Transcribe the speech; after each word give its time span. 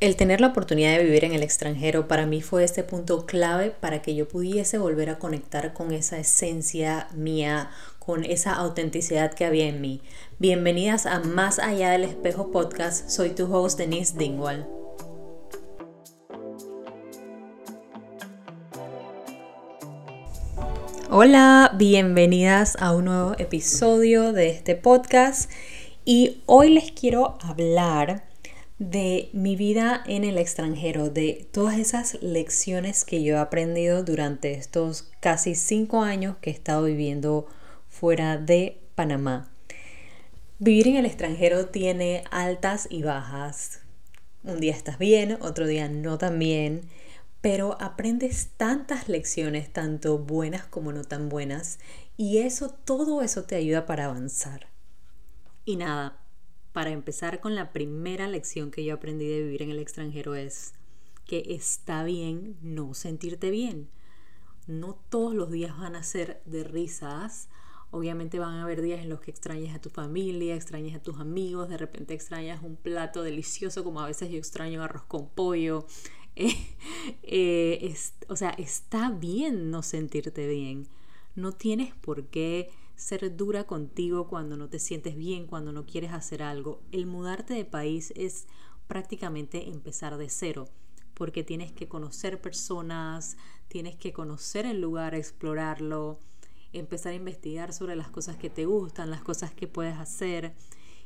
El 0.00 0.16
tener 0.16 0.42
la 0.42 0.48
oportunidad 0.48 0.98
de 0.98 1.04
vivir 1.04 1.24
en 1.24 1.32
el 1.32 1.42
extranjero 1.42 2.06
para 2.06 2.26
mí 2.26 2.42
fue 2.42 2.62
este 2.62 2.82
punto 2.82 3.24
clave 3.24 3.70
para 3.70 4.02
que 4.02 4.14
yo 4.14 4.28
pudiese 4.28 4.76
volver 4.76 5.08
a 5.08 5.18
conectar 5.18 5.72
con 5.72 5.92
esa 5.92 6.18
esencia 6.18 7.08
mía, 7.14 7.70
con 7.98 8.24
esa 8.24 8.52
autenticidad 8.52 9.32
que 9.32 9.46
había 9.46 9.66
en 9.66 9.80
mí. 9.80 10.02
Bienvenidas 10.38 11.06
a 11.06 11.20
Más 11.20 11.58
Allá 11.58 11.90
del 11.90 12.04
Espejo 12.04 12.50
Podcast, 12.50 13.08
soy 13.08 13.30
tu 13.30 13.44
host 13.54 13.78
Denise 13.78 14.18
Dingwall. 14.18 14.66
Hola, 21.08 21.72
bienvenidas 21.76 22.76
a 22.78 22.94
un 22.94 23.06
nuevo 23.06 23.34
episodio 23.38 24.32
de 24.32 24.50
este 24.50 24.74
podcast 24.74 25.50
y 26.04 26.42
hoy 26.46 26.70
les 26.70 26.90
quiero 26.92 27.38
hablar 27.40 28.31
de 28.90 29.30
mi 29.32 29.54
vida 29.54 30.02
en 30.06 30.24
el 30.24 30.38
extranjero, 30.38 31.08
de 31.08 31.46
todas 31.52 31.78
esas 31.78 32.20
lecciones 32.20 33.04
que 33.04 33.22
yo 33.22 33.36
he 33.36 33.38
aprendido 33.38 34.02
durante 34.02 34.54
estos 34.54 35.08
casi 35.20 35.54
cinco 35.54 36.02
años 36.02 36.36
que 36.40 36.50
he 36.50 36.52
estado 36.52 36.84
viviendo 36.84 37.46
fuera 37.88 38.38
de 38.38 38.80
Panamá. 38.96 39.48
Vivir 40.58 40.88
en 40.88 40.96
el 40.96 41.06
extranjero 41.06 41.66
tiene 41.66 42.24
altas 42.32 42.88
y 42.90 43.02
bajas. 43.02 43.82
Un 44.42 44.58
día 44.58 44.72
estás 44.72 44.98
bien, 44.98 45.38
otro 45.40 45.68
día 45.68 45.88
no 45.88 46.18
tan 46.18 46.40
bien, 46.40 46.82
pero 47.40 47.80
aprendes 47.80 48.48
tantas 48.56 49.08
lecciones, 49.08 49.72
tanto 49.72 50.18
buenas 50.18 50.64
como 50.66 50.90
no 50.90 51.04
tan 51.04 51.28
buenas, 51.28 51.78
y 52.16 52.38
eso, 52.38 52.70
todo 52.70 53.22
eso 53.22 53.44
te 53.44 53.54
ayuda 53.54 53.86
para 53.86 54.06
avanzar. 54.06 54.66
Y 55.64 55.76
nada, 55.76 56.21
para 56.72 56.90
empezar 56.90 57.40
con 57.40 57.54
la 57.54 57.72
primera 57.72 58.28
lección 58.28 58.70
que 58.70 58.84
yo 58.84 58.94
aprendí 58.94 59.28
de 59.28 59.42
vivir 59.42 59.62
en 59.62 59.70
el 59.70 59.78
extranjero 59.78 60.34
es 60.34 60.72
que 61.26 61.44
está 61.48 62.04
bien 62.04 62.56
no 62.62 62.94
sentirte 62.94 63.50
bien. 63.50 63.88
No 64.66 64.98
todos 65.08 65.34
los 65.34 65.50
días 65.50 65.76
van 65.78 65.96
a 65.96 66.02
ser 66.02 66.42
de 66.46 66.64
risas. 66.64 67.48
Obviamente 67.90 68.38
van 68.38 68.54
a 68.54 68.62
haber 68.62 68.80
días 68.80 69.00
en 69.00 69.10
los 69.10 69.20
que 69.20 69.30
extrañas 69.30 69.74
a 69.76 69.80
tu 69.80 69.90
familia, 69.90 70.54
extrañas 70.54 70.96
a 70.96 71.02
tus 71.02 71.20
amigos, 71.20 71.68
de 71.68 71.76
repente 71.76 72.14
extrañas 72.14 72.62
un 72.62 72.76
plato 72.76 73.22
delicioso 73.22 73.84
como 73.84 74.00
a 74.00 74.06
veces 74.06 74.30
yo 74.30 74.38
extraño 74.38 74.82
arroz 74.82 75.04
con 75.04 75.28
pollo. 75.28 75.86
Eh, 77.24 77.94
o 78.28 78.36
sea, 78.36 78.50
está 78.50 79.10
bien 79.10 79.70
no 79.70 79.82
sentirte 79.82 80.46
bien. 80.46 80.86
No 81.34 81.52
tienes 81.52 81.94
por 81.94 82.26
qué 82.26 82.70
ser 82.96 83.36
dura 83.36 83.64
contigo 83.64 84.28
cuando 84.28 84.56
no 84.56 84.68
te 84.68 84.78
sientes 84.78 85.16
bien, 85.16 85.46
cuando 85.46 85.72
no 85.72 85.86
quieres 85.86 86.12
hacer 86.12 86.42
algo. 86.42 86.82
El 86.92 87.06
mudarte 87.06 87.54
de 87.54 87.64
país 87.64 88.12
es 88.16 88.46
prácticamente 88.86 89.68
empezar 89.68 90.16
de 90.16 90.28
cero, 90.28 90.68
porque 91.14 91.44
tienes 91.44 91.72
que 91.72 91.88
conocer 91.88 92.40
personas, 92.40 93.36
tienes 93.68 93.96
que 93.96 94.12
conocer 94.12 94.66
el 94.66 94.80
lugar, 94.80 95.14
explorarlo, 95.14 96.18
empezar 96.72 97.12
a 97.12 97.16
investigar 97.16 97.72
sobre 97.72 97.96
las 97.96 98.10
cosas 98.10 98.36
que 98.36 98.50
te 98.50 98.66
gustan, 98.66 99.10
las 99.10 99.22
cosas 99.22 99.52
que 99.52 99.68
puedes 99.68 99.96
hacer. 99.96 100.54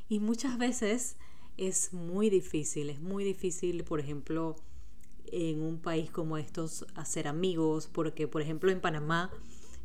Y 0.09 0.19
muchas 0.19 0.57
veces 0.57 1.17
es 1.57 1.93
muy 1.93 2.29
difícil, 2.29 2.89
es 2.89 3.01
muy 3.01 3.23
difícil, 3.23 3.83
por 3.83 3.99
ejemplo, 3.99 4.55
en 5.31 5.61
un 5.61 5.79
país 5.79 6.09
como 6.09 6.37
estos, 6.37 6.85
hacer 6.95 7.27
amigos, 7.27 7.89
porque, 7.91 8.27
por 8.27 8.41
ejemplo, 8.41 8.71
en 8.71 8.79
Panamá, 8.79 9.31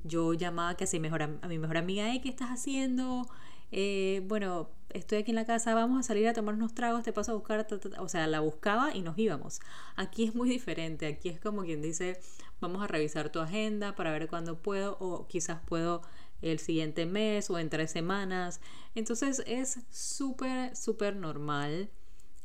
yo 0.05 0.34
llamaba 0.34 0.77
que 0.77 0.84
a, 0.84 1.00
mejor, 1.00 1.22
a 1.22 1.48
mi 1.48 1.58
mejor 1.58 1.77
amiga, 1.77 2.06
¿qué 2.22 2.28
estás 2.28 2.50
haciendo? 2.50 3.27
Eh, 3.70 4.22
bueno, 4.27 4.69
estoy 4.91 5.19
aquí 5.19 5.31
en 5.31 5.36
la 5.36 5.47
casa, 5.47 5.75
vamos 5.75 5.98
a 6.00 6.03
salir 6.03 6.28
a 6.28 6.34
tomar 6.34 6.55
unos 6.55 6.75
tragos, 6.75 7.03
te 7.03 7.12
paso 7.12 7.33
a 7.33 7.34
buscar, 7.34 7.67
o 7.98 8.09
sea, 8.09 8.27
la 8.27 8.41
buscaba 8.41 8.94
y 8.94 9.00
nos 9.00 9.19
íbamos. 9.19 9.61
Aquí 9.97 10.25
es 10.25 10.34
muy 10.34 10.48
diferente, 10.50 11.06
aquí 11.06 11.31
es 11.31 11.41
como 11.41 11.62
quien 11.62 11.81
dice, 11.81 12.20
vamos 12.61 12.83
a 12.83 12.86
revisar 12.86 13.31
tu 13.31 13.41
agenda 13.41 13.94
para 13.94 14.12
ver 14.12 14.28
cuándo 14.28 14.61
puedo 14.61 14.98
o 15.00 15.27
quizás 15.27 15.61
puedo 15.67 16.03
el 16.43 16.59
siguiente 16.59 17.06
mes 17.06 17.48
o 17.50 17.59
en 17.59 17.71
tres 17.71 17.91
semanas. 17.91 18.60
Entonces 18.94 19.43
es 19.47 19.81
súper, 19.91 20.77
súper 20.77 21.16
normal. 21.16 21.91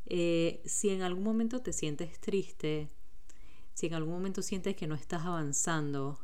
Eh, 0.05 0.61
si 0.65 0.89
en 0.89 1.01
algún 1.01 1.23
momento 1.23 1.61
te 1.61 1.73
sientes 1.73 2.19
triste, 2.21 2.89
si 3.73 3.87
en 3.87 3.95
algún 3.95 4.13
momento 4.13 4.41
sientes 4.41 4.75
que 4.75 4.87
no 4.87 4.95
estás 4.95 5.25
avanzando, 5.25 6.19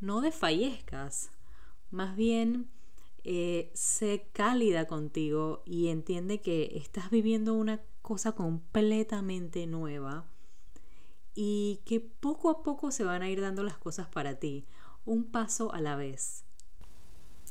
no 0.00 0.20
desfallezcas, 0.20 1.30
más 1.90 2.16
bien 2.16 2.68
eh, 3.24 3.70
sé 3.74 4.26
cálida 4.32 4.86
contigo 4.86 5.62
y 5.66 5.88
entiende 5.88 6.40
que 6.40 6.72
estás 6.76 7.10
viviendo 7.10 7.54
una 7.54 7.80
cosa 8.02 8.32
completamente 8.32 9.66
nueva 9.66 10.26
y 11.34 11.80
que 11.84 12.00
poco 12.00 12.50
a 12.50 12.62
poco 12.62 12.90
se 12.90 13.04
van 13.04 13.22
a 13.22 13.30
ir 13.30 13.40
dando 13.40 13.62
las 13.62 13.76
cosas 13.76 14.08
para 14.08 14.36
ti, 14.36 14.66
un 15.04 15.24
paso 15.24 15.72
a 15.72 15.80
la 15.80 15.96
vez. 15.96 16.44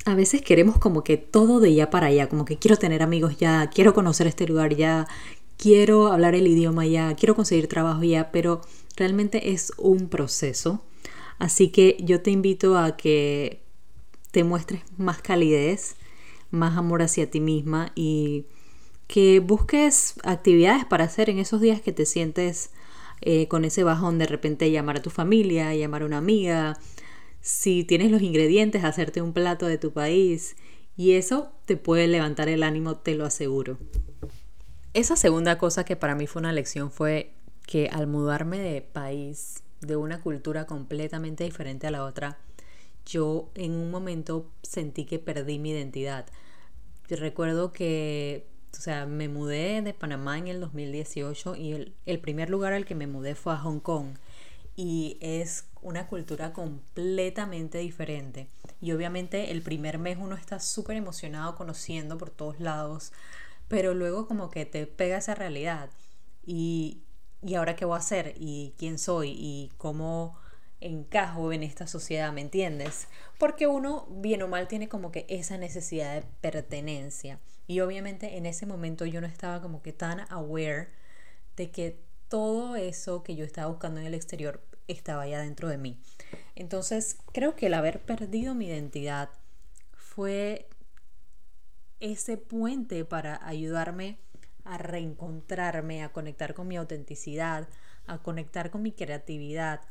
A 0.05 0.16
veces 0.16 0.41
queremos 0.41 0.77
como 0.77 1.03
que 1.03 1.17
todo 1.17 1.59
de 1.59 1.75
ya 1.75 1.89
para 1.89 2.07
allá, 2.07 2.29
como 2.29 2.45
que 2.45 2.57
quiero 2.57 2.77
tener 2.77 3.03
amigos 3.03 3.37
ya, 3.37 3.69
quiero 3.69 3.93
conocer 3.93 4.27
este 4.27 4.47
lugar 4.47 4.75
ya, 4.75 5.07
quiero 5.57 6.07
hablar 6.07 6.35
el 6.35 6.47
idioma 6.47 6.85
ya, 6.85 7.16
quiero 7.16 7.35
conseguir 7.35 7.67
trabajo 7.67 8.03
ya, 8.03 8.31
pero 8.31 8.61
realmente 8.95 9.51
es 9.51 9.73
un 9.77 10.09
proceso 10.09 10.81
Así 11.39 11.69
que 11.69 11.97
yo 12.01 12.22
te 12.22 12.31
invito 12.31 12.77
a 12.77 12.97
que 12.97 13.63
te 14.31 14.44
muestres 14.44 14.81
más 14.97 15.22
calidez, 15.22 15.95
más 16.51 16.77
amor 16.77 17.01
hacia 17.01 17.31
ti 17.31 17.39
misma 17.39 17.91
y 17.95 18.45
que 19.07 19.39
busques 19.39 20.16
actividades 20.23 20.85
para 20.85 21.05
hacer 21.05 21.29
en 21.29 21.39
esos 21.39 21.61
días 21.61 21.81
que 21.81 21.94
te 21.94 22.05
sientes 22.05 22.72
eh, 23.22 23.47
con 23.47 23.66
ese 23.66 23.83
bajón 23.83 24.19
de 24.19 24.28
repente 24.28 24.69
llamar 24.69 24.97
a 24.97 25.01
tu 25.01 25.09
familia, 25.09 25.73
llamar 25.73 26.03
a 26.03 26.05
una 26.05 26.17
amiga, 26.17 26.78
si 27.41 27.83
tienes 27.83 28.11
los 28.11 28.22
ingredientes, 28.22 28.83
hacerte 28.83 29.22
un 29.22 29.33
plato 29.33 29.66
de 29.66 29.78
tu 29.78 29.91
país 29.91 30.57
y 30.97 31.13
eso 31.13 31.51
te 31.66 31.78
puede 31.78 32.07
levantar 32.07 32.49
el 32.49 32.63
ánimo, 32.63 32.97
te 32.97 33.16
lo 33.16 33.25
aseguro. 33.25 33.78
Esa 34.94 35.16
segunda 35.16 35.57
cosa 35.57 35.85
que 35.85 35.95
para 35.95 36.16
mí 36.16 36.28
fue 36.28 36.41
una 36.41 36.51
lección 36.51 36.91
fue 36.91 37.33
que 37.66 37.88
al 37.88 38.07
mudarme 38.07 38.59
de 38.59 38.81
país 38.81 39.63
de 39.81 39.95
una 39.95 40.22
cultura 40.22 40.66
completamente 40.66 41.44
diferente 41.44 41.88
a 41.88 41.91
la 41.91 42.03
otra, 42.03 42.38
yo 43.06 43.50
en 43.56 43.72
un 43.72 43.91
momento 43.91 44.51
sentí 44.62 45.06
que 45.06 45.19
perdí 45.19 45.59
mi 45.59 45.72
identidad. 45.72 46.25
Recuerdo 47.09 47.72
que, 47.72 48.45
o 48.73 48.81
sea, 48.81 49.06
me 49.06 49.29
mudé 49.29 49.81
de 49.81 49.94
Panamá 49.94 50.38
en 50.38 50.47
el 50.47 50.59
2018 50.59 51.56
y 51.56 51.73
el, 51.73 51.95
el 52.06 52.19
primer 52.19 52.50
lugar 52.50 52.73
al 52.73 52.85
que 52.85 52.95
me 52.95 53.07
mudé 53.07 53.35
fue 53.35 53.53
a 53.53 53.57
Hong 53.57 53.79
Kong 53.79 54.16
y 54.75 55.17
es 55.22 55.66
una 55.81 56.07
cultura 56.07 56.53
completamente 56.53 57.79
diferente. 57.79 58.47
Y 58.79 58.91
obviamente 58.91 59.51
el 59.51 59.61
primer 59.61 59.97
mes 59.97 60.17
uno 60.19 60.35
está 60.35 60.59
súper 60.59 60.96
emocionado 60.97 61.56
conociendo 61.56 62.17
por 62.17 62.29
todos 62.29 62.59
lados, 62.59 63.11
pero 63.67 63.94
luego 63.94 64.28
como 64.28 64.50
que 64.50 64.66
te 64.66 64.88
pega 64.88 65.17
esa 65.17 65.35
realidad 65.35 65.90
y, 66.46 67.01
¿y 67.41 67.55
ahora 67.55 67.75
qué 67.75 67.85
voy 67.85 67.95
a 67.95 68.00
hacer? 68.00 68.35
¿Y 68.38 68.73
quién 68.77 69.00
soy? 69.00 69.35
¿Y 69.38 69.72
cómo 69.77 70.38
encajo 70.81 71.51
en 71.51 71.63
esta 71.63 71.88
sociedad? 71.88 72.31
¿Me 72.31 72.41
entiendes? 72.41 73.07
Porque 73.38 73.67
uno, 73.67 74.07
bien 74.09 74.41
o 74.41 74.47
mal, 74.47 74.67
tiene 74.67 74.89
como 74.89 75.11
que 75.11 75.25
esa 75.29 75.57
necesidad 75.57 76.16
de 76.16 76.23
pertenencia. 76.41 77.39
Y 77.67 77.81
obviamente 77.81 78.38
en 78.38 78.45
ese 78.45 78.66
momento 78.66 79.05
yo 79.05 79.22
no 79.22 79.28
estaba 79.28 79.61
como 79.61 79.81
que 79.81 79.94
tan 79.94 80.22
aware 80.31 80.89
de 81.55 81.72
que 81.72 81.99
todo 82.28 82.75
eso 82.75 83.23
que 83.23 83.35
yo 83.35 83.45
estaba 83.45 83.69
buscando 83.69 83.99
en 83.99 84.07
el 84.07 84.13
exterior 84.13 84.61
estaba 84.88 85.28
ya 85.28 85.41
dentro 85.41 85.67
de 85.67 85.78
mí. 85.78 85.99
Entonces 86.55 87.17
creo 87.31 87.55
que 87.55 87.67
el 87.67 87.73
haber 87.73 88.01
perdido 88.01 88.55
mi 88.55 88.67
identidad 88.67 89.29
fue 89.94 90.67
ese 91.99 92.38
puente 92.38 93.05
para 93.05 93.45
ayudarme 93.45 94.17
a 94.64 94.78
reencontrarme, 94.78 96.03
a 96.03 96.12
conectar 96.12 96.53
con 96.53 96.68
mi 96.68 96.78
autenticidad, 96.78 97.67
a 98.08 98.20
conectar 98.20 98.70
con 98.72 98.82
mi 98.82 98.91
creatividad, 98.91 99.82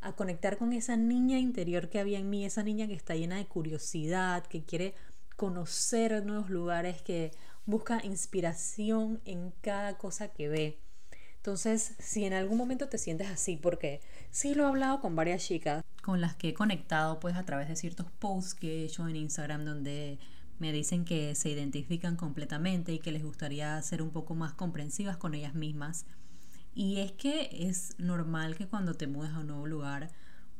a 0.00 0.12
conectar 0.14 0.56
con 0.56 0.72
esa 0.72 0.96
niña 0.96 1.38
interior 1.38 1.88
que 1.88 2.00
había 2.00 2.18
en 2.18 2.30
mí, 2.30 2.44
esa 2.44 2.62
niña 2.62 2.86
que 2.86 2.94
está 2.94 3.14
llena 3.14 3.36
de 3.36 3.46
curiosidad, 3.46 4.46
que 4.46 4.64
quiere 4.64 4.94
conocer 5.36 6.24
nuevos 6.24 6.50
lugares, 6.50 7.02
que 7.02 7.32
busca 7.66 8.04
inspiración 8.04 9.20
en 9.24 9.52
cada 9.60 9.96
cosa 9.98 10.28
que 10.28 10.48
ve. 10.48 10.78
Entonces, 11.36 11.94
si 11.98 12.24
en 12.24 12.34
algún 12.34 12.58
momento 12.58 12.88
te 12.88 12.98
sientes 12.98 13.28
así, 13.28 13.56
porque 13.56 14.02
sí 14.30 14.54
lo 14.54 14.64
he 14.64 14.66
hablado 14.66 15.00
con 15.00 15.16
varias 15.16 15.42
chicas 15.42 15.82
con 16.02 16.20
las 16.20 16.34
que 16.34 16.50
he 16.50 16.54
conectado 16.54 17.20
pues 17.20 17.36
a 17.36 17.44
través 17.44 17.68
de 17.68 17.76
ciertos 17.76 18.10
posts 18.18 18.54
que 18.54 18.82
he 18.82 18.84
hecho 18.84 19.06
en 19.08 19.16
Instagram 19.16 19.64
donde 19.64 20.18
me 20.60 20.72
dicen 20.72 21.04
que 21.04 21.34
se 21.34 21.50
identifican 21.50 22.16
completamente 22.16 22.92
y 22.92 23.00
que 23.00 23.12
les 23.12 23.24
gustaría 23.24 23.80
ser 23.82 24.02
un 24.02 24.10
poco 24.10 24.34
más 24.34 24.52
comprensivas 24.52 25.16
con 25.16 25.34
ellas 25.34 25.54
mismas. 25.54 26.06
Y 26.74 26.98
es 27.00 27.12
que 27.12 27.48
es 27.52 27.94
normal 27.98 28.56
que 28.56 28.68
cuando 28.68 28.94
te 28.94 29.06
mudes 29.08 29.32
a 29.32 29.40
un 29.40 29.48
nuevo 29.48 29.66
lugar, 29.66 30.10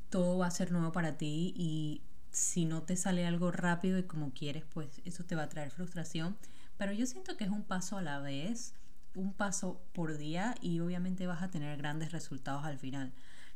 todo 0.09 0.39
va 0.39 0.47
a 0.47 0.51
ser 0.51 0.73
nuevo 0.73 0.91
para 0.93 1.17
ti 1.19 1.55
y 1.57 2.03
si 2.31 2.65
no 2.65 2.83
te 2.83 2.97
sale 2.97 3.27
algo 3.27 3.53
rápido 3.53 3.99
y 3.99 4.05
como 4.05 4.33
quieres, 4.33 4.65
pues 4.65 5.01
eso 5.05 5.25
te 5.25 5.37
va 5.37 5.45
a 5.45 5.49
traer 5.49 5.71
frustración. 5.71 6.37
Pero 6.79 6.93
yo 6.93 7.07
siento 7.07 7.37
que 7.37 7.45
es 7.45 7.51
un 7.51 7.63
paso 7.65 7.97
a 7.99 8.03
la 8.03 8.21
vez. 8.21 8.75
un 9.15 9.33
paso 9.35 9.81
por 9.93 10.17
día 10.19 10.55
y 10.61 10.81
obviamente 10.81 11.27
vas 11.27 11.43
a 11.43 11.51
tener 11.51 11.77
grandes 11.77 12.13
resultados 12.13 12.65
al 12.65 12.79
final. 12.79 13.13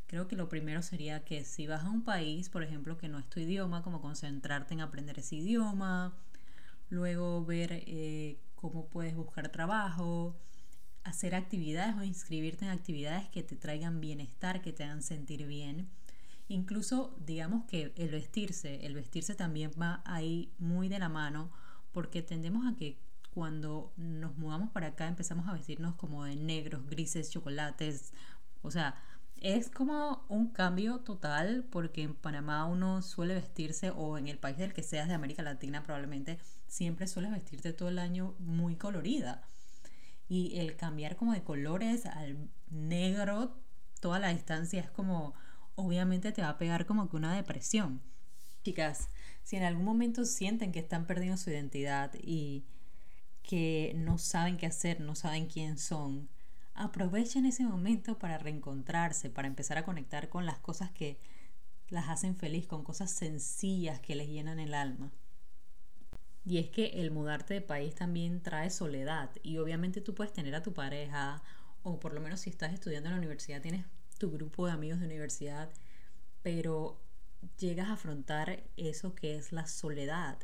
Creo 0.07 0.29
que 0.29 0.37
lo 0.37 0.49
primero 0.49 0.83
sería 0.83 1.25
que 1.25 1.45
si 1.45 1.67
vas 1.67 1.85
a 1.85 1.91
un 1.91 2.03
país, 2.05 2.51
por 2.51 2.63
ejemplo, 2.63 2.99
que 2.99 3.09
no 3.09 3.19
es 3.19 3.29
tu 3.31 3.41
idioma, 3.41 3.83
como 3.83 4.01
concentrarte 4.01 4.75
en 4.75 4.81
aprender 4.81 5.19
ese 5.19 5.37
idioma, 5.37 6.15
luego 6.89 7.45
ver 7.45 7.73
eh, 7.73 8.39
cómo 8.55 8.87
puedes 8.89 9.15
buscar 9.15 9.49
trabajo, 9.51 10.37
hacer 11.05 11.35
actividades 11.35 11.97
o 11.97 12.03
inscribirte 12.03 12.65
en 12.65 12.71
actividades 12.71 13.29
que 13.29 13.43
te 13.43 13.57
traigan 13.57 14.01
bienestar, 14.01 14.63
que 14.63 14.73
te 14.73 14.85
hagan 14.85 15.03
sentir 15.03 15.47
bien. 15.47 15.91
Incluso 16.49 17.17
digamos 17.25 17.65
que 17.65 17.93
el 17.97 18.11
vestirse, 18.11 18.85
el 18.87 18.95
vestirse 18.95 19.35
también 19.35 19.71
va 19.81 20.03
ahí 20.05 20.53
muy 20.59 20.89
de 20.89 20.99
la 20.99 21.09
mano 21.09 21.51
porque 21.93 22.23
tendemos 22.23 22.67
a 22.67 22.77
que 22.77 22.99
cuando 23.33 23.93
nos 23.97 24.37
mudamos 24.37 24.71
para 24.71 24.89
acá 24.89 25.09
empezamos 25.09 25.49
a 25.49 25.53
vestirnos 25.53 25.95
como 25.97 26.25
de 26.25 26.37
negros, 26.37 26.87
grises, 26.87 27.31
chocolates, 27.31 28.13
o 28.63 28.71
sea, 28.71 28.95
es 29.41 29.69
como 29.69 30.25
un 30.29 30.49
cambio 30.49 31.01
total 31.01 31.67
porque 31.71 32.03
en 32.03 32.15
Panamá 32.15 32.65
uno 32.67 33.03
suele 33.03 33.35
vestirse 33.35 33.91
o 33.91 34.17
en 34.17 34.29
el 34.29 34.39
país 34.39 34.57
del 34.57 34.73
que 34.73 34.83
seas 34.83 35.09
de 35.09 35.15
América 35.15 35.43
Latina 35.43 35.83
probablemente 35.83 36.39
siempre 36.75 37.07
sueles 37.07 37.31
vestirte 37.31 37.73
todo 37.73 37.89
el 37.89 38.01
año 38.01 38.35
muy 38.41 38.75
colorida 38.75 39.47
y 40.29 40.59
el 40.59 40.75
cambiar 40.75 41.15
como 41.15 41.33
de 41.33 41.45
colores 41.45 42.05
al 42.07 42.51
negro 42.69 43.57
toda 44.01 44.19
la 44.19 44.31
distancia 44.31 44.81
es 44.81 44.91
como 44.91 45.35
obviamente 45.77 46.33
te 46.33 46.43
va 46.43 46.49
a 46.49 46.59
pegar 46.59 46.85
como 46.85 47.09
que 47.09 47.17
una 47.17 47.35
depresión. 47.35 48.03
Chicas, 48.65 49.09
si 49.45 49.55
en 49.55 49.63
algún 49.63 49.85
momento 49.85 50.25
sienten 50.25 50.73
que 50.73 50.81
están 50.81 51.07
perdiendo 51.07 51.37
su 51.37 51.51
identidad 51.51 52.13
y 52.21 52.65
que 53.45 53.93
no 53.95 54.19
saben 54.19 54.57
qué 54.57 54.67
hacer, 54.67 55.01
no 55.01 55.15
saben 55.15 55.47
quién 55.47 55.79
son, 55.79 56.29
aprovechen 56.75 57.47
ese 57.47 57.63
momento 57.63 58.19
para 58.19 58.39
reencontrarse, 58.39 59.31
para 59.31 59.47
empezar 59.47 59.79
a 59.79 59.85
conectar 59.85 60.29
con 60.29 60.45
las 60.45 60.59
cosas 60.59 60.91
que 60.91 61.21
las 61.89 62.09
hacen 62.09 62.35
feliz, 62.35 62.67
con 62.67 62.83
cosas 62.83 63.13
sencillas 63.13 64.01
que 64.01 64.17
les 64.17 64.29
llenan 64.29 64.59
el 64.59 64.75
alma. 64.75 65.13
Y 66.47 66.59
es 66.59 66.69
que 66.69 66.87
el 67.01 67.11
mudarte 67.11 67.55
de 67.55 67.61
país 67.63 67.95
también 67.95 68.43
trae 68.43 68.71
soledad 68.71 69.31
y 69.43 69.59
obviamente 69.59 70.01
tú 70.01 70.15
puedes 70.15 70.33
tener 70.33 70.55
a 70.55 70.63
tu 70.63 70.75
pareja 70.75 71.43
o 71.83 71.99
por 72.01 72.13
lo 72.13 72.21
menos 72.21 72.41
si 72.41 72.51
estás 72.51 72.75
estudiando 72.75 73.09
en 73.09 73.15
la 73.15 73.19
universidad 73.19 73.63
tienes 73.63 73.87
tu 74.19 74.31
grupo 74.31 74.67
de 74.67 74.73
amigos 74.73 75.01
de 75.01 75.07
universidad, 75.07 75.71
pero 76.43 77.01
llegas 77.59 77.89
a 77.89 77.95
afrontar 77.95 78.63
eso 78.77 79.15
que 79.15 79.37
es 79.37 79.53
la 79.53 79.67
soledad. 79.67 80.39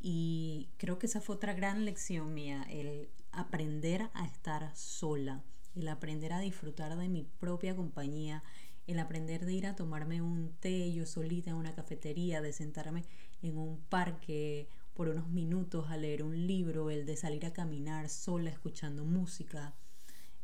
Y 0.00 0.68
creo 0.78 0.98
que 0.98 1.06
esa 1.06 1.20
fue 1.20 1.36
otra 1.36 1.54
gran 1.54 1.84
lección 1.84 2.32
mía, 2.32 2.64
el 2.70 3.08
aprender 3.32 4.10
a 4.14 4.24
estar 4.26 4.74
sola, 4.74 5.42
el 5.74 5.88
aprender 5.88 6.32
a 6.32 6.40
disfrutar 6.40 6.96
de 6.96 7.08
mi 7.08 7.22
propia 7.22 7.76
compañía, 7.76 8.42
el 8.86 8.98
aprender 8.98 9.44
de 9.44 9.52
ir 9.52 9.66
a 9.66 9.76
tomarme 9.76 10.22
un 10.22 10.52
té 10.60 10.92
yo 10.92 11.06
solita 11.06 11.50
en 11.50 11.56
una 11.56 11.74
cafetería, 11.74 12.40
de 12.40 12.52
sentarme 12.52 13.04
en 13.42 13.56
un 13.58 13.78
parque 13.88 14.68
por 15.00 15.08
unos 15.08 15.30
minutos 15.30 15.88
a 15.88 15.96
leer 15.96 16.22
un 16.22 16.46
libro, 16.46 16.90
el 16.90 17.06
de 17.06 17.16
salir 17.16 17.46
a 17.46 17.54
caminar 17.54 18.10
sola 18.10 18.50
escuchando 18.50 19.06
música. 19.06 19.72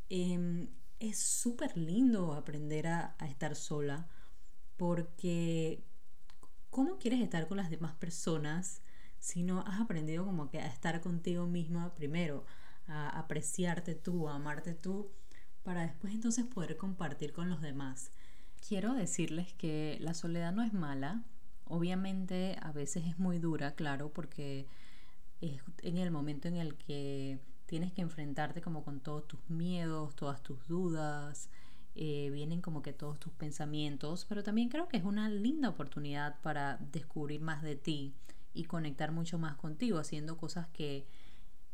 Em, 0.08 0.69
es 0.99 1.19
súper 1.19 1.76
lindo 1.76 2.32
aprender 2.32 2.87
a, 2.87 3.14
estar 3.29 3.55
sola 3.55 4.08
porque 4.79 5.85
¿cómo 6.70 6.97
quieres 6.97 7.20
estar 7.20 7.49
con 7.49 7.58
las 7.58 7.69
demás 7.69 7.97
personas 7.97 8.81
si 9.19 9.43
no 9.43 9.61
has 9.61 9.79
aprendido 9.79 10.25
como 10.25 10.49
que 10.49 10.58
a 10.58 10.69
estar 10.69 11.03
contigo 11.03 11.47
misma 11.47 11.94
primero? 11.94 12.47
a 12.87 13.11
apreciarte 13.11 13.94
tú, 13.94 14.26
a 14.26 14.37
amarte 14.37 14.73
tú, 14.73 15.11
para 15.64 15.82
después 15.82 16.14
entonces 16.14 16.47
poder 16.47 16.79
compartir 16.79 17.35
con 17.35 17.50
los 17.50 17.61
demás. 17.61 18.11
Quiero 18.67 18.94
decirles 18.94 19.53
que 19.53 19.99
la 20.00 20.14
soledad 20.14 20.55
no 20.55 20.62
es 20.62 20.73
mala, 20.73 21.26
obviamente 21.67 22.57
a 22.61 22.73
veces 22.73 23.07
es 23.07 23.19
muy 23.19 23.39
dura, 23.39 23.75
claro, 23.75 24.11
porque 24.11 24.67
es 25.41 25.63
en 25.83 25.99
el 25.99 26.11
momento 26.11 26.49
en 26.49 26.57
el 26.57 26.77
que 26.77 27.39
tienes 27.67 27.93
que 27.93 28.03
enfrentarte 28.03 28.61
como 28.61 28.85
con 28.85 29.01
todos 29.01 29.27
tus 29.27 29.41
miedos, 29.51 30.15
todas 30.17 30.43
tus 30.43 30.67
dudas, 30.67 31.49
eh, 31.95 32.31
vienen 32.33 32.61
como 32.61 32.83
que 32.83 32.93
todos 32.93 33.19
tus 33.19 33.33
pensamientos, 33.33 34.25
pero 34.29 34.43
también 34.43 34.69
creo 34.69 34.89
que 34.89 34.97
es 34.97 35.05
una 35.05 35.29
linda 35.29 35.69
oportunidad 35.69 36.41
para 36.43 36.79
descubrir 36.93 37.41
más 37.41 37.63
de 37.63 37.77
ti 37.77 38.15
y 38.55 38.65
conectar 38.65 39.13
mucho 39.13 39.39
más 39.39 39.57
contigo, 39.57 39.99
haciendo 39.99 40.37
cosas 40.37 40.69
que 40.69 41.07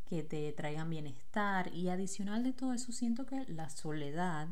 que 0.05 0.23
te 0.23 0.51
traigan 0.53 0.89
bienestar. 0.89 1.73
Y 1.73 1.89
adicional 1.89 2.43
de 2.43 2.53
todo 2.53 2.73
eso 2.73 2.91
siento 2.91 3.25
que 3.25 3.45
la 3.47 3.69
soledad 3.69 4.49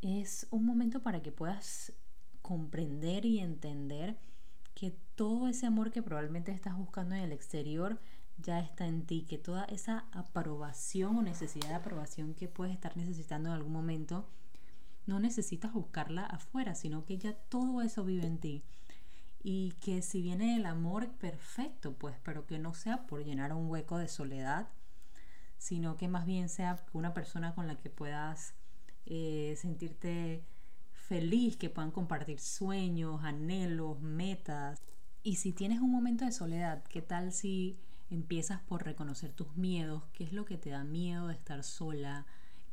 es 0.00 0.46
un 0.50 0.64
momento 0.64 1.02
para 1.02 1.22
que 1.22 1.32
puedas 1.32 1.92
comprender 2.46 3.26
y 3.26 3.40
entender 3.40 4.16
que 4.76 4.94
todo 5.16 5.48
ese 5.48 5.66
amor 5.66 5.90
que 5.90 6.00
probablemente 6.00 6.52
estás 6.52 6.76
buscando 6.76 7.16
en 7.16 7.22
el 7.22 7.32
exterior 7.32 7.98
ya 8.38 8.60
está 8.60 8.86
en 8.86 9.04
ti, 9.04 9.26
que 9.28 9.36
toda 9.36 9.64
esa 9.64 10.04
aprobación 10.12 11.16
o 11.16 11.22
necesidad 11.22 11.70
de 11.70 11.74
aprobación 11.74 12.34
que 12.34 12.46
puedes 12.46 12.72
estar 12.72 12.96
necesitando 12.96 13.48
en 13.48 13.56
algún 13.56 13.72
momento, 13.72 14.28
no 15.06 15.18
necesitas 15.18 15.72
buscarla 15.72 16.24
afuera, 16.24 16.76
sino 16.76 17.04
que 17.04 17.18
ya 17.18 17.32
todo 17.34 17.82
eso 17.82 18.04
vive 18.04 18.26
en 18.26 18.38
ti. 18.38 18.62
Y 19.42 19.72
que 19.80 20.00
si 20.00 20.22
viene 20.22 20.54
el 20.54 20.66
amor, 20.66 21.10
perfecto, 21.14 21.94
pues, 21.94 22.14
pero 22.22 22.46
que 22.46 22.60
no 22.60 22.74
sea 22.74 23.08
por 23.08 23.24
llenar 23.24 23.52
un 23.54 23.68
hueco 23.68 23.98
de 23.98 24.06
soledad, 24.06 24.68
sino 25.58 25.96
que 25.96 26.06
más 26.06 26.26
bien 26.26 26.48
sea 26.48 26.84
una 26.92 27.12
persona 27.12 27.56
con 27.56 27.66
la 27.66 27.74
que 27.76 27.90
puedas 27.90 28.54
eh, 29.04 29.56
sentirte 29.56 30.44
feliz, 31.06 31.56
que 31.56 31.70
puedan 31.70 31.92
compartir 31.92 32.40
sueños, 32.40 33.22
anhelos, 33.22 34.00
metas. 34.00 34.82
Y 35.22 35.36
si 35.36 35.52
tienes 35.52 35.80
un 35.80 35.90
momento 35.90 36.24
de 36.24 36.32
soledad, 36.32 36.82
¿qué 36.84 37.00
tal 37.00 37.32
si 37.32 37.78
empiezas 38.10 38.60
por 38.62 38.84
reconocer 38.84 39.32
tus 39.32 39.56
miedos? 39.56 40.02
¿Qué 40.12 40.24
es 40.24 40.32
lo 40.32 40.44
que 40.44 40.58
te 40.58 40.70
da 40.70 40.84
miedo 40.84 41.28
de 41.28 41.34
estar 41.34 41.62
sola? 41.62 42.26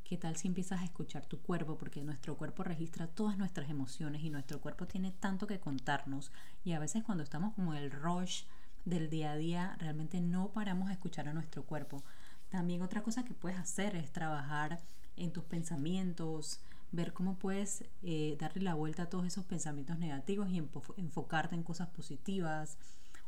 ¿Qué 0.04 0.18
tal 0.18 0.36
si 0.36 0.48
empiezas 0.48 0.82
a 0.82 0.84
escuchar 0.84 1.26
tu 1.26 1.42
cuerpo? 1.42 1.78
Porque 1.78 2.02
nuestro 2.02 2.36
cuerpo 2.36 2.64
registra 2.64 3.08
todas 3.08 3.38
nuestras 3.38 3.70
emociones 3.70 4.24
y 4.24 4.30
nuestro 4.30 4.60
cuerpo 4.60 4.88
tiene 4.88 5.12
tanto 5.12 5.48
que 5.48 5.60
contarnos. 5.60 6.32
Y 6.64 6.74
a 6.74 6.80
veces 6.80 7.04
cuando 7.04 7.24
estamos 7.24 7.54
como 7.54 7.74
el 7.74 7.92
rush 7.92 8.44
del 8.84 9.10
día 9.10 9.32
a 9.32 9.38
día, 9.38 9.76
realmente 9.80 10.22
no 10.22 10.50
paramos 10.50 10.90
a 10.90 10.94
escuchar 10.94 11.28
a 11.28 11.34
nuestro 11.34 11.64
cuerpo. 11.64 12.04
También 12.50 12.82
otra 12.82 13.02
cosa 13.02 13.24
que 13.24 13.34
puedes 13.34 13.58
hacer 13.58 13.96
es 13.96 14.12
trabajar 14.12 14.80
en 15.16 15.32
tus 15.32 15.44
pensamientos, 15.44 16.60
ver 16.94 17.12
cómo 17.12 17.38
puedes 17.38 17.84
eh, 18.04 18.38
darle 18.40 18.62
la 18.62 18.76
vuelta 18.76 19.04
a 19.04 19.10
todos 19.10 19.26
esos 19.26 19.44
pensamientos 19.46 19.98
negativos 19.98 20.50
y 20.50 20.62
enfocarte 20.98 21.56
en 21.56 21.64
cosas 21.64 21.90
positivas, 21.90 22.78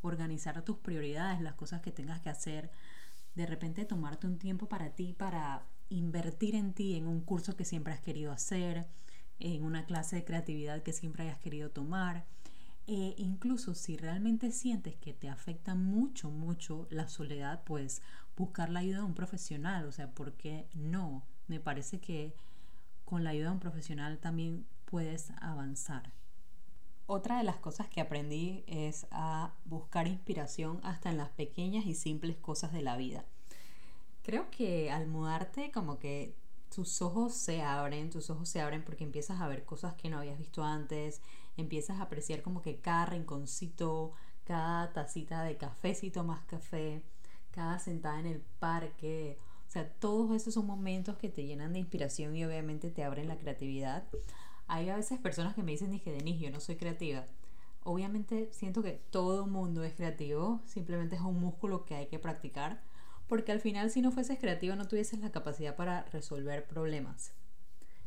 organizar 0.02 0.62
tus 0.62 0.78
prioridades, 0.78 1.42
las 1.42 1.56
cosas 1.56 1.82
que 1.82 1.92
tengas 1.92 2.22
que 2.22 2.30
hacer, 2.30 2.70
de 3.34 3.46
repente 3.48 3.84
tomarte 3.84 4.28
un 4.28 4.38
tiempo 4.38 4.70
para 4.70 4.92
ti, 4.92 5.14
para 5.14 5.64
invertir 5.90 6.56
en 6.56 6.74
ti, 6.74 6.96
en 6.96 7.08
un 7.08 7.22
curso 7.22 7.56
que 7.56 7.66
siempre 7.66 7.92
has 7.92 8.00
querido 8.02 8.32
hacer, 8.32 8.88
en 9.40 9.64
una 9.64 9.86
clase 9.86 10.18
de 10.18 10.26
creatividad 10.26 10.84
que 10.84 10.94
siempre 10.94 11.24
hayas 11.24 11.40
querido 11.40 11.72
tomar. 11.72 12.26
E 12.88 13.16
incluso 13.18 13.74
si 13.74 13.98
realmente 13.98 14.52
sientes 14.52 14.96
que 14.96 15.12
te 15.12 15.28
afecta 15.28 15.74
mucho, 15.74 16.30
mucho 16.30 16.88
la 16.92 17.08
soledad, 17.08 17.64
pues 17.66 18.04
buscar 18.38 18.70
la 18.70 18.82
ayuda 18.82 18.98
de 18.98 19.06
un 19.06 19.16
profesional. 19.16 19.86
O 19.88 19.92
sea, 19.92 20.12
¿por 20.12 20.34
qué 20.34 20.68
no? 20.76 21.26
Me 21.48 21.60
parece 21.60 22.00
que 22.00 22.36
con 23.06 23.24
la 23.24 23.30
ayuda 23.30 23.48
de 23.48 23.54
un 23.54 23.60
profesional 23.60 24.18
también 24.20 24.66
puedes 24.86 25.32
avanzar. 25.42 26.12
Otra 27.08 27.38
de 27.38 27.44
las 27.44 27.58
cosas 27.58 27.88
que 27.88 28.02
aprendí 28.02 28.64
es 28.68 29.06
a 29.12 29.54
buscar 29.66 30.08
inspiración 30.08 30.80
hasta 30.84 31.12
en 31.12 31.18
las 31.18 31.30
pequeñas 31.30 31.86
y 31.86 31.94
simples 31.94 32.36
cosas 32.38 32.74
de 32.74 32.82
la 32.82 32.98
vida. 32.98 33.26
Creo 34.24 34.50
que 34.50 34.90
al 34.90 35.06
mudarte 35.06 35.72
como 35.72 36.00
que 36.00 36.36
tus 36.74 37.04
ojos 37.04 37.36
se 37.36 37.62
abren, 37.62 38.10
tus 38.10 38.32
ojos 38.32 38.50
se 38.50 38.60
abren 38.60 38.84
porque 38.84 39.04
empiezas 39.04 39.40
a 39.40 39.48
ver 39.48 39.66
cosas 39.66 39.94
que 39.94 40.10
no 40.10 40.18
habías 40.18 40.40
visto 40.40 40.64
antes, 40.64 41.22
empiezas 41.58 42.00
a 42.00 42.04
apreciar 42.04 42.42
como 42.42 42.64
que 42.64 42.78
cada 42.78 43.06
rinconcito, 43.06 44.14
cada 44.44 44.92
tacita 44.92 45.44
de 45.44 45.58
cafecito 45.58 46.24
más 46.24 46.44
café, 46.46 47.04
cada 47.52 47.78
sentada 47.78 48.20
en 48.20 48.26
el 48.26 48.42
parque, 48.60 49.38
todos 49.84 50.36
esos 50.36 50.54
son 50.54 50.66
momentos 50.66 51.18
que 51.18 51.30
te 51.30 51.46
llenan 51.46 51.74
de 51.74 51.80
inspiración 51.80 52.36
y 52.36 52.46
obviamente 52.46 52.90
te 52.90 53.04
abren 53.04 53.28
la 53.28 53.38
creatividad. 53.38 54.06
Hay 54.68 54.90
a 54.90 54.96
veces 54.96 55.20
personas 55.20 55.54
que 55.54 55.64
me 55.64 55.74
dicen, 55.74 55.92
dije, 55.92 56.12
Denise, 56.12 56.40
yo 56.46 56.52
no 56.52 56.60
soy 56.60 56.78
creativa. 56.78 57.26
Obviamente 57.84 58.50
siento 58.52 58.82
que 58.82 58.94
todo 59.12 59.46
mundo 59.46 59.84
es 59.84 59.94
creativo, 59.94 60.62
simplemente 60.66 61.16
es 61.16 61.22
un 61.22 61.40
músculo 61.40 61.86
que 61.86 61.96
hay 61.96 62.08
que 62.08 62.18
practicar 62.18 62.82
porque 63.28 63.52
al 63.52 63.60
final 63.60 63.90
si 63.90 64.02
no 64.02 64.12
fueses 64.12 64.40
creativo 64.40 64.76
no 64.76 64.88
tuvieses 64.88 65.20
la 65.20 65.32
capacidad 65.32 65.76
para 65.76 66.04
resolver 66.06 66.66
problemas. 66.68 67.34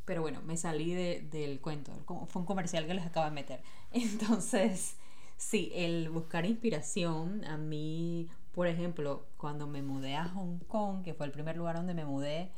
Pero 0.04 0.22
bueno, 0.22 0.40
me 0.42 0.56
salí 0.56 0.94
del 0.94 1.60
cuento, 1.60 1.92
fue 2.28 2.40
un 2.40 2.46
comercial 2.46 2.86
que 2.86 2.94
les 2.94 3.04
acabo 3.04 3.26
de 3.26 3.32
meter. 3.32 3.62
Entonces, 3.92 4.96
sí, 5.36 5.70
el 5.74 6.08
buscar 6.08 6.46
inspiración 6.46 7.44
a 7.44 7.58
mí 7.58 8.28
Por 8.58 8.66
ejemplo, 8.66 9.24
cuando 9.36 9.68
me 9.68 9.82
mudé 9.82 10.16
a 10.16 10.24
Hong 10.30 10.58
Kong, 10.66 11.04
que 11.04 11.14
fue 11.14 11.26
el 11.26 11.30
primer 11.30 11.56
lugar 11.56 11.76
donde 11.76 11.94
me 11.94 12.04
mudé, 12.04 12.50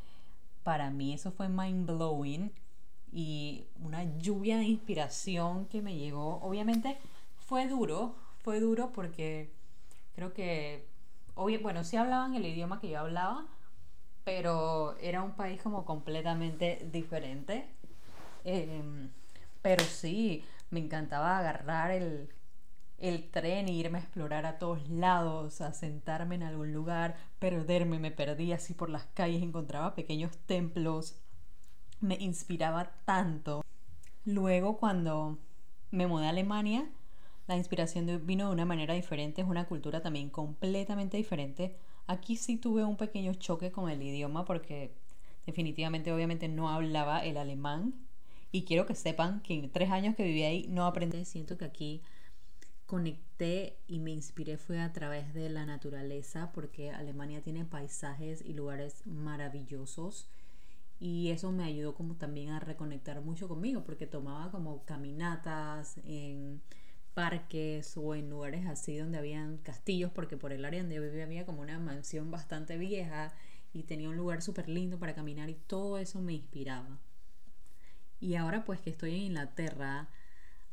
para 0.63 0.89
mí 0.91 1.13
eso 1.13 1.31
fue 1.31 1.51
mind 1.51 1.87
blowing 1.91 2.51
y 3.13 3.67
una 3.83 4.05
lluvia 4.17 4.57
de 4.57 4.65
inspiración 4.65 5.67
que 5.67 5.83
me 5.83 5.99
llegó. 5.99 6.41
Obviamente 6.41 6.97
fue 7.37 7.69
duro, 7.69 8.15
fue 8.43 8.61
duro 8.61 8.93
porque 8.95 9.53
creo 10.15 10.33
que, 10.33 10.87
bueno, 11.61 11.85
sí 11.85 11.99
hablaban 11.99 12.35
el 12.35 12.47
idioma 12.47 12.81
que 12.81 12.89
yo 12.89 13.01
hablaba, 13.01 13.45
pero 14.25 14.97
era 15.03 15.23
un 15.23 15.33
país 15.33 15.61
como 15.61 15.85
completamente 15.85 16.89
diferente. 16.91 17.67
Em, 18.45 19.11
pero 19.61 19.85
sí, 19.85 20.47
me 20.71 20.81
encantaba 20.81 21.37
agarrar 21.37 21.91
el, 21.91 22.31
el 23.01 23.31
tren 23.31 23.67
e 23.69 23.73
irme 23.73 23.99
a 23.99 24.03
explorar 24.03 24.47
a 24.47 24.59
todos 24.59 24.89
lados, 24.89 25.61
a 25.61 25.73
sentarme 25.73 26.35
en 26.35 26.43
algún 26.43 26.73
lugar, 26.73 27.17
perderme, 27.39 27.99
me 27.99 28.11
perdía 28.11 28.57
así 28.57 28.75
por 28.75 28.91
las 28.91 29.07
calles, 29.15 29.43
encontraba 29.43 29.95
pequeños 29.95 30.37
templos, 30.47 31.17
me 32.01 32.17
inspiraba 32.17 32.93
tanto. 33.05 33.65
Luego 34.25 34.77
cuando 34.77 35.39
me 35.91 36.07
mudé 36.07 36.27
a 36.27 36.31
Alemania, 36.31 36.89
la 37.49 37.57
inspiración 37.57 38.27
vino 38.27 38.47
de 38.47 38.53
una 38.53 38.67
manera 38.67 38.95
diferente, 38.95 39.41
es 39.43 39.49
una 39.49 39.67
cultura 39.67 40.03
también 40.03 40.29
completamente 40.29 41.17
diferente. 41.17 41.77
Aquí 42.07 42.37
sí 42.37 42.59
tuve 42.59 42.85
un 42.85 42.97
pequeño 42.97 43.35
choque 43.35 43.73
con 43.73 43.89
el 43.89 44.03
idioma 44.03 44.45
porque 44.45 44.95
definitivamente 45.47 46.13
obviamente 46.13 46.49
no 46.49 46.69
hablaba 46.69 47.25
el 47.25 47.39
alemán 47.39 47.95
y 48.53 48.65
quiero 48.65 48.85
que 48.87 48.95
sepan 48.95 49.41
que 49.41 49.55
en 49.55 49.71
tres 49.71 49.91
años 49.91 50.15
que 50.17 50.25
viví 50.25 50.43
ahí 50.43 50.67
no 50.69 50.85
aprendí. 50.85 51.25
Siento 51.25 51.57
que 51.57 51.65
aquí 51.65 52.03
conecté 52.91 53.79
y 53.87 54.01
me 54.01 54.11
inspiré 54.11 54.57
fue 54.57 54.81
a 54.81 54.93
través 54.93 55.33
de 55.33 55.49
la 55.49 55.65
naturaleza 55.65 56.51
porque 56.53 56.91
Alemania 56.91 57.41
tiene 57.41 57.65
paisajes 57.65 58.43
y 58.45 58.53
lugares 58.53 59.07
maravillosos 59.07 60.29
y 60.99 61.31
eso 61.31 61.53
me 61.53 61.63
ayudó 61.63 61.95
como 61.95 62.17
también 62.17 62.51
a 62.51 62.59
reconectar 62.59 63.21
mucho 63.21 63.47
conmigo 63.47 63.85
porque 63.85 64.09
tomaba 64.09 64.51
como 64.51 64.85
caminatas 64.87 65.99
en 65.99 66.61
parques 67.15 67.97
o 67.97 68.17
en 68.17 68.29
lugares 68.29 68.67
así 68.67 68.97
donde 68.97 69.19
habían 69.19 69.59
castillos 69.59 70.11
porque 70.11 70.37
por 70.37 70.53
el 70.53 70.65
área 70.65 70.81
donde 70.81 70.97
yo 70.97 71.03
vivía 71.03 71.23
había 71.23 71.47
como 71.47 71.63
una 71.63 71.79
mansión 71.79 72.33
bastante 72.33 72.77
vieja 72.77 73.33
y 73.73 73.85
tenía 73.85 74.09
un 74.09 74.17
lugar 74.17 74.43
súper 74.43 74.69
lindo 74.69 74.99
para 74.99 75.15
caminar 75.15 75.49
y 75.49 75.55
todo 75.55 75.97
eso 75.99 76.21
me 76.21 76.33
inspiraba. 76.33 76.99
Y 78.19 78.35
ahora 78.35 78.65
pues 78.65 78.81
que 78.81 78.91
estoy 78.91 79.15
en 79.15 79.23
Inglaterra, 79.23 80.09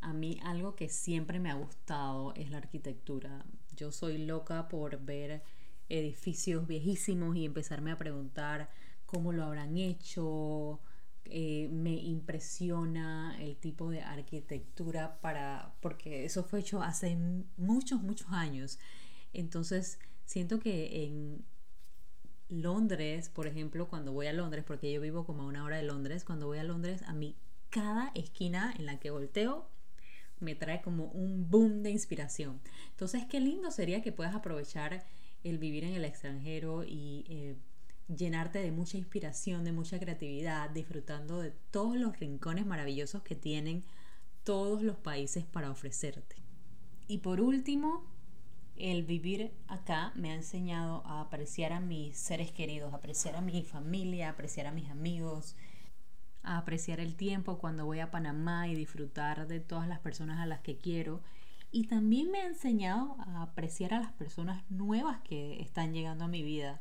a 0.01 0.13
mí 0.13 0.39
algo 0.43 0.75
que 0.75 0.89
siempre 0.89 1.39
me 1.39 1.49
ha 1.49 1.55
gustado 1.55 2.33
es 2.35 2.49
la 2.49 2.57
arquitectura. 2.57 3.45
Yo 3.75 3.91
soy 3.91 4.17
loca 4.17 4.67
por 4.67 4.99
ver 5.01 5.43
edificios 5.89 6.67
viejísimos 6.67 7.35
y 7.35 7.45
empezarme 7.45 7.91
a 7.91 7.97
preguntar 7.97 8.69
cómo 9.05 9.31
lo 9.31 9.43
habrán 9.43 9.77
hecho. 9.77 10.79
Eh, 11.29 11.67
me 11.71 11.93
impresiona 11.93 13.35
el 13.41 13.57
tipo 13.57 13.89
de 13.89 14.01
arquitectura 14.01 15.19
para 15.19 15.75
porque 15.81 16.23
eso 16.23 16.45
fue 16.45 16.61
hecho 16.61 16.81
hace 16.81 17.17
muchos 17.57 18.01
muchos 18.01 18.29
años 18.31 18.79
entonces 19.33 19.99
siento 20.23 20.61
que 20.61 21.03
en 21.03 21.43
Londres 22.47 23.27
por 23.27 23.45
ejemplo 23.45 23.89
cuando 23.89 24.13
voy 24.13 24.27
a 24.27 24.31
Londres 24.31 24.63
porque 24.65 24.89
yo 24.89 25.01
vivo 25.01 25.25
como 25.25 25.43
a 25.43 25.47
una 25.47 25.65
hora 25.65 25.75
de 25.75 25.83
Londres 25.83 26.23
cuando 26.23 26.47
voy 26.47 26.59
a 26.59 26.63
Londres 26.63 27.01
a 27.01 27.11
mí 27.11 27.35
cada 27.69 28.13
esquina 28.15 28.73
en 28.77 28.85
la 28.85 28.97
que 28.97 29.11
volteo 29.11 29.67
me 30.39 30.55
trae 30.55 30.81
como 30.81 31.05
un 31.05 31.49
boom 31.49 31.83
de 31.83 31.91
inspiración. 31.91 32.59
Entonces, 32.91 33.25
qué 33.25 33.39
lindo 33.39 33.71
sería 33.71 34.01
que 34.01 34.11
puedas 34.11 34.35
aprovechar 34.35 35.05
el 35.43 35.57
vivir 35.57 35.83
en 35.83 35.93
el 35.93 36.05
extranjero 36.05 36.83
y 36.83 37.25
eh, 37.29 37.55
llenarte 38.13 38.59
de 38.59 38.71
mucha 38.71 38.97
inspiración, 38.97 39.63
de 39.63 39.71
mucha 39.71 39.99
creatividad, 39.99 40.69
disfrutando 40.69 41.39
de 41.39 41.51
todos 41.71 41.95
los 41.95 42.19
rincones 42.19 42.65
maravillosos 42.65 43.23
que 43.23 43.35
tienen 43.35 43.83
todos 44.43 44.81
los 44.81 44.97
países 44.97 45.45
para 45.45 45.71
ofrecerte. 45.71 46.37
Y 47.07 47.19
por 47.19 47.41
último, 47.41 48.05
el 48.77 49.03
vivir 49.03 49.51
acá 49.67 50.11
me 50.15 50.31
ha 50.31 50.35
enseñado 50.35 51.01
a 51.05 51.21
apreciar 51.21 51.73
a 51.73 51.79
mis 51.79 52.17
seres 52.17 52.51
queridos, 52.51 52.93
apreciar 52.93 53.35
a 53.35 53.41
mi 53.41 53.63
familia, 53.63 54.29
apreciar 54.29 54.67
a 54.67 54.71
mis 54.71 54.89
amigos, 54.89 55.55
apreciar 56.55 57.01
el 57.01 57.15
tiempo 57.15 57.57
cuando 57.57 57.85
voy 57.85 57.99
a 57.99 58.11
Panamá 58.11 58.67
y 58.69 58.75
disfrutar 58.75 59.47
de 59.47 59.59
todas 59.59 59.87
las 59.87 59.99
personas 59.99 60.39
a 60.39 60.45
las 60.45 60.61
que 60.61 60.77
quiero. 60.77 61.21
Y 61.71 61.87
también 61.87 62.31
me 62.31 62.39
ha 62.39 62.45
enseñado 62.45 63.17
a 63.19 63.41
apreciar 63.41 63.93
a 63.93 63.99
las 63.99 64.13
personas 64.13 64.63
nuevas 64.69 65.19
que 65.21 65.61
están 65.61 65.93
llegando 65.93 66.25
a 66.25 66.29
mi 66.29 66.43
vida, 66.43 66.79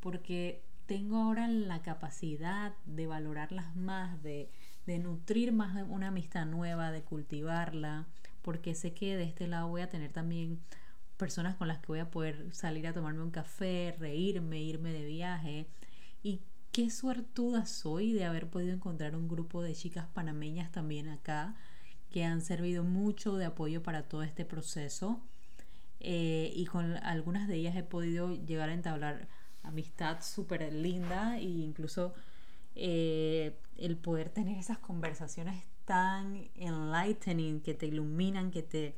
porque 0.00 0.62
tengo 0.86 1.18
ahora 1.18 1.46
la 1.48 1.82
capacidad 1.82 2.74
de 2.86 3.06
valorarlas 3.06 3.76
más, 3.76 4.22
de, 4.22 4.50
de 4.86 4.98
nutrir 4.98 5.52
más 5.52 5.76
una 5.88 6.08
amistad 6.08 6.46
nueva, 6.46 6.90
de 6.90 7.02
cultivarla, 7.02 8.06
porque 8.42 8.74
sé 8.74 8.94
que 8.94 9.16
de 9.16 9.24
este 9.24 9.46
lado 9.46 9.68
voy 9.68 9.82
a 9.82 9.88
tener 9.88 10.12
también 10.12 10.60
personas 11.16 11.56
con 11.56 11.68
las 11.68 11.78
que 11.78 11.86
voy 11.88 12.00
a 12.00 12.10
poder 12.10 12.54
salir 12.54 12.86
a 12.86 12.92
tomarme 12.92 13.22
un 13.22 13.30
café, 13.30 13.94
reírme, 13.98 14.60
irme 14.60 14.92
de 14.92 15.04
viaje. 15.04 15.66
Y 16.22 16.40
qué 16.74 16.90
suertuda 16.90 17.66
soy 17.66 18.12
de 18.12 18.24
haber 18.24 18.50
podido 18.50 18.72
encontrar 18.72 19.14
un 19.14 19.28
grupo 19.28 19.62
de 19.62 19.76
chicas 19.76 20.08
panameñas 20.12 20.72
también 20.72 21.08
acá 21.08 21.54
que 22.10 22.24
han 22.24 22.40
servido 22.40 22.82
mucho 22.82 23.36
de 23.36 23.44
apoyo 23.44 23.80
para 23.84 24.08
todo 24.08 24.24
este 24.24 24.44
proceso 24.44 25.20
eh, 26.00 26.52
y 26.52 26.66
con 26.66 26.96
algunas 26.96 27.46
de 27.46 27.54
ellas 27.54 27.76
he 27.76 27.84
podido 27.84 28.34
llegar 28.34 28.70
a 28.70 28.74
entablar 28.74 29.28
amistad 29.62 30.20
súper 30.20 30.72
linda 30.72 31.38
e 31.38 31.44
incluso 31.44 32.12
eh, 32.74 33.56
el 33.76 33.96
poder 33.96 34.30
tener 34.30 34.58
esas 34.58 34.78
conversaciones 34.78 35.62
tan 35.84 36.48
enlightening 36.56 37.60
que 37.60 37.74
te 37.74 37.86
iluminan, 37.86 38.50
que 38.50 38.64
te, 38.64 38.96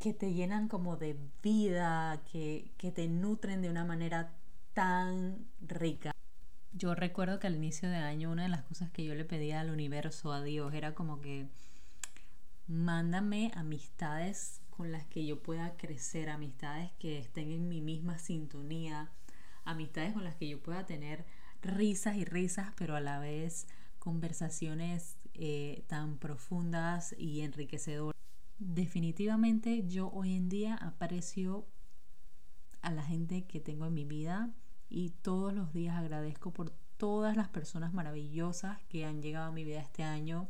que 0.00 0.12
te 0.12 0.32
llenan 0.32 0.66
como 0.66 0.96
de 0.96 1.16
vida, 1.40 2.20
que, 2.32 2.72
que 2.78 2.90
te 2.90 3.06
nutren 3.06 3.62
de 3.62 3.70
una 3.70 3.84
manera 3.84 4.32
tan 4.74 5.46
rica. 5.60 6.10
Yo 6.80 6.94
recuerdo 6.94 7.38
que 7.38 7.46
al 7.46 7.56
inicio 7.56 7.90
de 7.90 7.96
año 7.96 8.30
una 8.30 8.44
de 8.44 8.48
las 8.48 8.62
cosas 8.62 8.90
que 8.90 9.04
yo 9.04 9.14
le 9.14 9.26
pedía 9.26 9.60
al 9.60 9.68
universo, 9.68 10.32
a 10.32 10.42
Dios, 10.42 10.72
era 10.72 10.94
como 10.94 11.20
que 11.20 11.46
mándame 12.66 13.52
amistades 13.54 14.62
con 14.70 14.90
las 14.90 15.04
que 15.04 15.26
yo 15.26 15.42
pueda 15.42 15.76
crecer, 15.76 16.30
amistades 16.30 16.90
que 16.98 17.18
estén 17.18 17.50
en 17.50 17.68
mi 17.68 17.82
misma 17.82 18.18
sintonía, 18.18 19.10
amistades 19.66 20.14
con 20.14 20.24
las 20.24 20.36
que 20.36 20.48
yo 20.48 20.62
pueda 20.62 20.86
tener 20.86 21.26
risas 21.60 22.16
y 22.16 22.24
risas, 22.24 22.72
pero 22.76 22.96
a 22.96 23.00
la 23.00 23.18
vez 23.18 23.66
conversaciones 23.98 25.18
eh, 25.34 25.84
tan 25.86 26.16
profundas 26.16 27.14
y 27.18 27.42
enriquecedoras. 27.42 28.18
Definitivamente 28.58 29.86
yo 29.86 30.10
hoy 30.14 30.32
en 30.32 30.48
día 30.48 30.76
aprecio 30.76 31.66
a 32.80 32.90
la 32.90 33.02
gente 33.02 33.44
que 33.44 33.60
tengo 33.60 33.84
en 33.84 33.92
mi 33.92 34.06
vida 34.06 34.48
y 34.90 35.10
todos 35.22 35.54
los 35.54 35.72
días 35.72 35.96
agradezco 35.96 36.52
por 36.52 36.72
todas 36.98 37.36
las 37.36 37.48
personas 37.48 37.94
maravillosas 37.94 38.78
que 38.88 39.06
han 39.06 39.22
llegado 39.22 39.46
a 39.46 39.52
mi 39.52 39.64
vida 39.64 39.80
este 39.80 40.02
año 40.02 40.48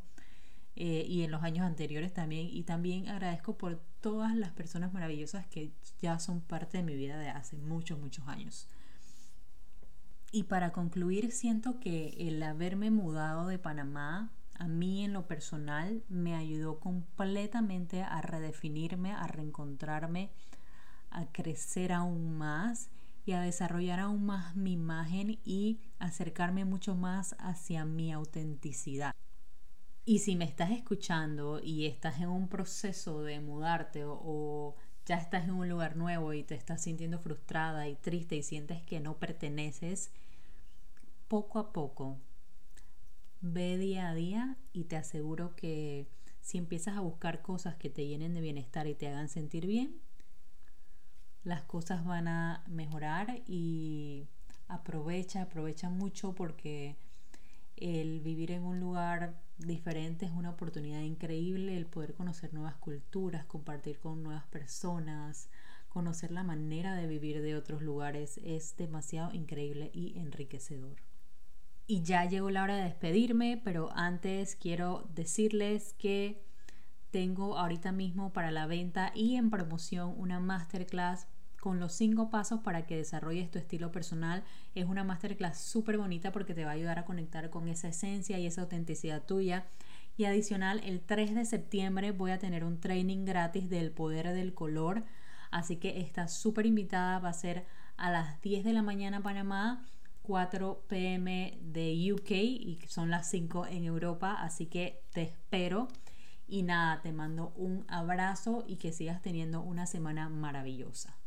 eh, 0.75 1.05
y 1.07 1.23
en 1.23 1.31
los 1.31 1.43
años 1.43 1.67
anteriores 1.67 2.13
también 2.13 2.49
y 2.51 2.63
también 2.63 3.09
agradezco 3.09 3.57
por 3.57 3.81
todas 4.01 4.35
las 4.35 4.51
personas 4.51 4.93
maravillosas 4.93 5.47
que 5.47 5.73
ya 6.01 6.19
son 6.19 6.41
parte 6.41 6.79
de 6.79 6.85
mi 6.85 6.97
vida 6.97 7.19
de 7.19 7.29
hace 7.29 7.57
muchos 7.57 7.99
muchos 8.01 8.27
años. 8.27 8.67
Y 10.33 10.45
para 10.45 10.73
concluir 10.73 11.33
siento 11.33 11.79
que 11.81 12.15
el 12.19 12.43
haberme 12.43 12.91
mudado 12.91 13.47
de 13.47 13.59
Panamá 13.59 14.31
a 14.55 14.69
mí 14.69 15.05
en 15.05 15.13
lo 15.13 15.27
personal 15.27 16.03
me 16.09 16.35
ayudó 16.35 16.81
completamente 16.81 18.03
a 18.03 18.21
redefinirme, 18.23 19.13
a 19.13 19.27
reencontrarme, 19.27 20.31
a 21.11 21.27
crecer 21.27 21.93
aún 21.93 22.39
más 22.39 22.91
a 23.33 23.43
desarrollar 23.43 24.01
aún 24.01 24.25
más 24.25 24.57
mi 24.57 24.73
imagen 24.73 25.39
y 25.45 25.81
acercarme 25.99 26.65
mucho 26.65 26.95
más 26.95 27.37
hacia 27.39 27.85
mi 27.85 28.13
autenticidad. 28.13 29.15
Y 30.05 30.21
si 30.21 30.35
me 30.37 30.45
estás 30.45 30.71
escuchando 30.71 31.61
y 31.63 31.87
estás 31.87 32.21
en 32.21 32.29
un 32.29 32.49
proceso 32.49 33.23
de 33.23 33.41
mudarte 33.41 34.03
o, 34.05 34.75
ya 35.07 35.17
estás 35.17 35.45
en 35.45 35.53
un 35.53 35.69
lugar 35.69 35.97
nuevo 35.97 36.33
y 36.33 36.43
te 36.43 36.55
estás 36.55 36.83
sintiendo 36.83 37.19
frustrada 37.19 37.89
y 37.89 37.97
triste 37.97 38.37
y 38.37 38.43
sientes 38.43 38.83
que 38.83 39.01
no 39.01 39.19
perteneces, 39.19 40.13
poco 41.29 41.59
a 41.59 41.73
poco 41.73 42.19
ve 43.41 43.79
día 43.79 44.11
a 44.11 44.15
día 44.15 44.57
y 44.73 44.85
te 44.85 44.97
aseguro 44.97 45.57
que 45.57 46.07
si 46.41 46.59
empiezas 46.59 46.97
a 46.97 47.01
buscar 47.01 47.43
cosas 47.43 47.77
que 47.77 47.91
te 47.91 48.07
llenen 48.07 48.35
de 48.35 48.41
bienestar 48.41 48.87
y 48.87 48.95
te 48.95 49.09
hagan 49.09 49.29
sentir 49.29 49.67
bien, 49.67 50.01
las 51.45 51.63
cosas 51.63 52.05
van 52.05 52.29
a 52.29 52.65
mejorar 52.69 53.43
y 53.47 54.29
aprovecha, 54.69 55.43
aprovecha 55.43 55.89
mucho 55.89 56.35
porque 56.35 56.97
el 57.77 58.21
vivir 58.21 58.51
en 58.51 58.63
un 58.63 58.79
lugar 58.79 59.41
diferente 59.59 60.27
es 60.27 60.33
una 60.33 60.51
oportunidad 60.51 61.01
increíble, 61.01 61.77
el 61.77 61.87
poder 61.87 62.15
conocer 62.15 62.53
nuevas 62.53 62.77
culturas, 62.77 63.45
compartir 63.47 63.99
con 63.99 64.23
nuevas 64.23 64.47
personas, 64.47 65.49
conocer 65.89 66.31
la 66.31 66.45
manera 66.45 66.95
de 66.95 67.07
vivir 67.07 67.43
de 67.43 67.57
otros 67.57 67.83
lugares 67.83 68.39
es 68.39 68.77
demasiado 68.77 69.33
increíble 69.33 69.91
y 69.93 70.19
enriquecedor. 70.19 70.97
Y 71.87 72.03
ya 72.03 72.25
llegó 72.27 72.51
la 72.51 72.63
hora 72.63 72.77
de 72.77 72.85
despedirme, 72.85 73.61
pero 73.65 73.91
antes 73.95 74.55
quiero 74.55 75.09
decirles 75.15 75.95
que 75.95 76.45
tengo 77.11 77.59
ahorita 77.59 77.93
mismo 77.93 78.33
para 78.33 78.51
la 78.51 78.67
venta 78.67 79.13
y 79.15 79.37
en 79.37 79.51
promoción 79.51 80.15
una 80.17 80.41
masterclass 80.41 81.27
con 81.61 81.79
los 81.79 81.93
cinco 81.93 82.31
pasos 82.31 82.61
para 82.61 82.87
que 82.87 82.97
desarrolles 82.97 83.51
tu 83.51 83.59
estilo 83.59 83.93
personal. 83.93 84.45
Es 84.75 84.87
una 84.87 85.05
masterclass 85.05 85.61
súper 85.61 85.99
bonita 85.99 86.33
porque 86.33 86.55
te 86.55 86.65
va 86.65 86.71
a 86.71 86.75
ayudar 86.75 86.99
a 86.99 87.05
conectar 87.05 87.51
con 87.51 87.69
esa 87.69 87.89
esencia 87.89 88.39
y 88.39 88.47
esa 88.47 88.63
autenticidad 88.63 89.25
tuya. 89.25 89.67
Y 90.17 90.25
adicional, 90.25 90.81
el 90.85 91.01
3 91.01 91.35
de 91.35 91.45
septiembre 91.45 92.13
voy 92.13 92.31
a 92.31 92.39
tener 92.39 92.65
un 92.65 92.81
training 92.81 93.25
gratis 93.25 93.69
del 93.69 93.91
poder 93.91 94.33
del 94.33 94.55
color. 94.55 95.05
Así 95.51 95.77
que 95.77 96.01
estás 96.01 96.35
súper 96.35 96.67
invitada. 96.67 97.19
Va 97.19 97.29
a 97.29 97.35
ser 97.35 97.67
a 97.97 98.11
las 98.11 98.41
10 98.41 98.65
de 98.65 98.73
la 98.73 98.83
mañana 98.83 99.23
Panamá 99.23 99.85
4 100.23 100.85
pm 100.89 101.59
de 101.61 102.13
UK 102.13 102.31
y 102.31 102.79
son 102.87 103.11
las 103.11 103.29
5 103.31 103.67
en 103.67 103.85
Europa, 103.85 104.35
así 104.41 104.67
que 104.67 105.03
te 105.13 105.23
espero. 105.23 105.89
Y 106.53 106.65
nada, 106.65 107.01
te 107.01 107.13
mando 107.13 107.53
un 107.55 107.85
abrazo 107.87 108.65
y 108.67 108.77
que 108.77 108.91
sigas 108.91 109.23
teniendo 109.23 109.61
una 109.61 109.87
semana 109.87 110.29
maravillosa. 110.29 111.20